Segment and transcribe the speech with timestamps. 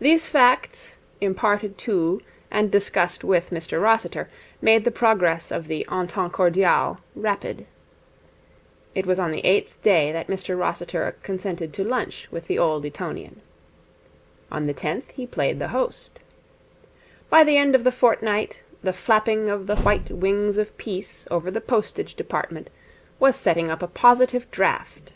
[0.00, 4.30] These facts, imparted to and discussed with Mr Rossiter,
[4.60, 7.66] made the progress of the entente cordiale rapid.
[8.94, 12.84] It was on the eighth day that Mr Rossiter consented to lunch with the Old
[12.86, 13.40] Etonian.
[14.52, 16.20] On the tenth he played the host.
[17.28, 21.50] By the end of the fortnight the flapping of the white wings of Peace over
[21.50, 22.70] the Postage Department
[23.18, 25.12] was setting up a positive draught.